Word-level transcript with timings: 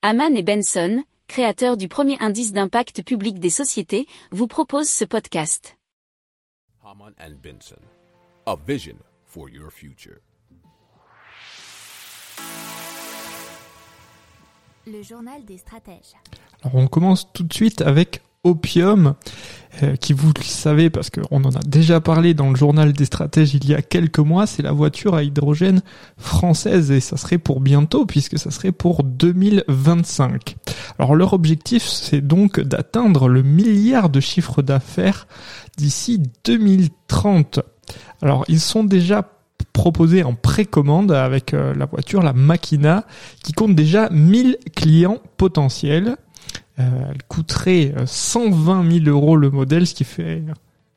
Haman 0.00 0.36
et 0.36 0.44
Benson, 0.44 1.02
créateurs 1.26 1.76
du 1.76 1.88
premier 1.88 2.16
indice 2.20 2.52
d'impact 2.52 3.02
public 3.02 3.40
des 3.40 3.50
sociétés, 3.50 4.06
vous 4.30 4.46
proposent 4.46 4.88
ce 4.88 5.04
podcast. 5.04 5.76
Haman 6.84 7.12
and 7.18 7.32
Benson, 7.42 7.80
a 8.46 8.54
vision 8.64 8.94
for 9.26 9.48
your 9.48 9.72
future. 9.72 10.20
Le 14.86 15.02
journal 15.02 15.44
des 15.44 15.58
stratèges. 15.58 16.14
Alors 16.62 16.76
on 16.76 16.86
commence 16.86 17.32
tout 17.32 17.42
de 17.42 17.52
suite 17.52 17.80
avec 17.80 18.22
Opium, 18.44 19.16
euh, 19.82 19.96
qui 19.96 20.12
vous 20.12 20.32
le 20.36 20.42
savez 20.42 20.90
parce 20.90 21.10
qu'on 21.10 21.44
en 21.44 21.50
a 21.50 21.60
déjà 21.66 22.00
parlé 22.00 22.34
dans 22.34 22.50
le 22.50 22.56
journal 22.56 22.92
des 22.92 23.04
stratèges 23.04 23.54
il 23.54 23.68
y 23.68 23.74
a 23.74 23.82
quelques 23.82 24.18
mois, 24.18 24.46
c'est 24.46 24.62
la 24.62 24.72
voiture 24.72 25.14
à 25.14 25.22
hydrogène 25.22 25.82
française 26.16 26.90
et 26.90 27.00
ça 27.00 27.16
serait 27.16 27.38
pour 27.38 27.60
bientôt 27.60 28.06
puisque 28.06 28.38
ça 28.38 28.50
serait 28.50 28.72
pour 28.72 29.04
2025. 29.04 30.56
Alors 30.98 31.14
leur 31.14 31.32
objectif 31.32 31.84
c'est 31.84 32.20
donc 32.20 32.60
d'atteindre 32.60 33.28
le 33.28 33.42
milliard 33.42 34.10
de 34.10 34.20
chiffre 34.20 34.62
d'affaires 34.62 35.26
d'ici 35.76 36.22
2030. 36.44 37.60
Alors 38.22 38.44
ils 38.48 38.60
sont 38.60 38.84
déjà 38.84 39.28
proposés 39.72 40.24
en 40.24 40.34
précommande 40.34 41.12
avec 41.12 41.54
euh, 41.54 41.72
la 41.74 41.86
voiture, 41.86 42.20
la 42.22 42.32
Machina, 42.32 43.04
qui 43.44 43.52
compte 43.52 43.74
déjà 43.76 44.08
1000 44.10 44.58
clients 44.74 45.18
potentiels. 45.36 46.16
Euh, 46.78 46.82
elle 47.10 47.22
coûterait 47.24 47.94
120 48.06 48.84
euh, 48.84 49.00
000 49.04 49.06
euros 49.06 49.36
le 49.36 49.50
modèle, 49.50 49.86
ce 49.86 49.94
qui 49.94 50.04
fait 50.04 50.42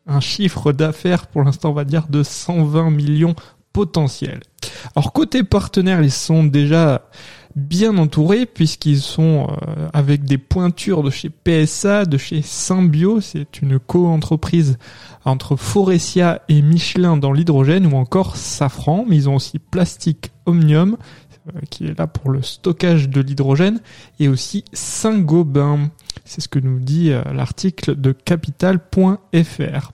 un 0.08 0.20
chiffre 0.20 0.72
d'affaires 0.74 1.28
pour 1.28 1.44
l'instant 1.44 1.70
on 1.70 1.74
va 1.74 1.86
dire 1.86 2.08
de 2.10 2.24
120 2.24 2.92
millions 2.92 3.36
potentiels. 3.74 4.42
Alors 4.96 5.14
côté 5.14 5.44
partenaires, 5.44 6.02
ils 6.02 6.12
sont 6.12 6.44
déjà 6.44 7.04
bien 7.56 7.98
entourés 7.98 8.46
puisqu'ils 8.46 9.02
sont 9.02 9.48
euh, 9.50 9.90
avec 9.94 10.24
des 10.24 10.38
pointures 10.38 11.04
de 11.04 11.10
chez 11.10 11.30
PSA, 11.30 12.06
de 12.06 12.18
chez 12.18 12.42
Symbio, 12.42 13.22
c'est 13.22 13.62
une 13.62 13.80
co-entreprise 13.80 14.78
entre 15.26 15.56
Forestia 15.56 16.42
et 16.48 16.62
Michelin 16.62 17.18
dans 17.18 17.34
l'hydrogène 17.34 17.92
ou 17.92 17.96
encore 17.96 18.36
Safran, 18.36 19.06
mais 19.08 19.16
ils 19.16 19.30
ont 19.30 19.36
aussi 19.36 19.60
Plastique 19.60 20.32
Omnium 20.46 20.98
qui 21.70 21.86
est 21.86 21.98
là 21.98 22.08
pour 22.08 22.32
le 22.32 22.42
stockage 22.42 23.10
de 23.10 23.22
l'hydrogène, 23.22 23.80
et 24.20 24.28
aussi 24.28 24.64
Saint-Gobain. 24.74 25.90
C'est 26.26 26.42
ce 26.42 26.48
que 26.48 26.60
nous 26.60 26.80
dit 26.80 27.12
euh, 27.12 27.24
l'article 27.34 28.00
de 28.00 28.12
capital.fr. 28.12 29.92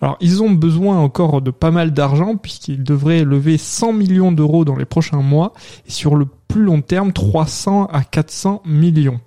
Alors, 0.00 0.16
ils 0.20 0.42
ont 0.42 0.50
besoin 0.50 0.98
encore 0.98 1.42
de 1.42 1.50
pas 1.50 1.70
mal 1.70 1.92
d'argent 1.92 2.36
puisqu'ils 2.36 2.82
devraient 2.82 3.24
lever 3.24 3.56
100 3.56 3.92
millions 3.92 4.32
d'euros 4.32 4.64
dans 4.64 4.76
les 4.76 4.84
prochains 4.84 5.22
mois 5.22 5.52
et 5.86 5.90
sur 5.90 6.16
le 6.16 6.26
plus 6.48 6.62
long 6.62 6.82
terme 6.82 7.12
300 7.12 7.86
à 7.86 8.02
400 8.02 8.62
millions. 8.66 9.20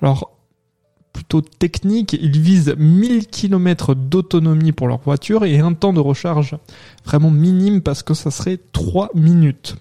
Alors, 0.00 0.32
plutôt 1.12 1.40
technique, 1.40 2.12
ils 2.14 2.40
visent 2.40 2.74
1000 2.76 3.26
km 3.28 3.94
d'autonomie 3.94 4.72
pour 4.72 4.88
leur 4.88 5.00
voiture 5.00 5.44
et 5.44 5.58
un 5.60 5.72
temps 5.72 5.92
de 5.92 6.00
recharge 6.00 6.56
vraiment 7.04 7.30
minime 7.30 7.80
parce 7.80 8.02
que 8.02 8.14
ça 8.14 8.30
serait 8.30 8.58
3 8.72 9.10
minutes. 9.14 9.76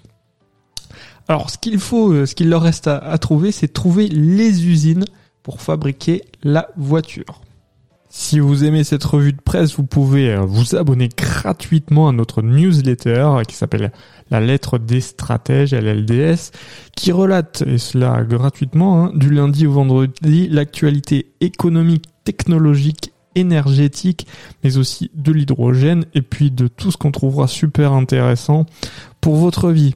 Alors, 1.31 1.49
ce 1.49 1.57
qu'il 1.57 1.79
faut, 1.79 2.11
euh, 2.11 2.25
ce 2.25 2.35
qu'il 2.35 2.49
leur 2.49 2.61
reste 2.61 2.87
à, 2.87 3.17
trouver, 3.17 3.53
c'est 3.53 3.69
trouver 3.69 4.09
les 4.09 4.67
usines 4.67 5.05
pour 5.43 5.61
fabriquer 5.61 6.23
la 6.43 6.67
voiture. 6.75 7.39
Si 8.09 8.41
vous 8.41 8.65
aimez 8.65 8.83
cette 8.83 9.05
revue 9.05 9.31
de 9.31 9.39
presse, 9.39 9.77
vous 9.77 9.85
pouvez 9.85 10.33
euh, 10.33 10.41
vous 10.41 10.75
abonner 10.75 11.07
gratuitement 11.07 12.09
à 12.09 12.11
notre 12.11 12.41
newsletter 12.41 13.43
qui 13.47 13.55
s'appelle 13.55 13.93
La 14.29 14.41
lettre 14.41 14.77
des 14.77 14.99
stratèges, 14.99 15.73
LLDS, 15.73 16.51
qui 16.97 17.13
relate, 17.13 17.63
et 17.65 17.77
cela 17.77 18.25
gratuitement, 18.25 19.05
hein, 19.05 19.11
du 19.15 19.29
lundi 19.29 19.65
au 19.65 19.71
vendredi, 19.71 20.49
l'actualité 20.49 21.31
économique, 21.39 22.09
technologique, 22.25 23.13
énergétique, 23.35 24.27
mais 24.65 24.75
aussi 24.75 25.11
de 25.15 25.31
l'hydrogène, 25.31 26.03
et 26.13 26.23
puis 26.23 26.51
de 26.51 26.67
tout 26.67 26.91
ce 26.91 26.97
qu'on 26.97 27.11
trouvera 27.11 27.47
super 27.47 27.93
intéressant 27.93 28.65
pour 29.21 29.37
votre 29.37 29.71
vie. 29.71 29.95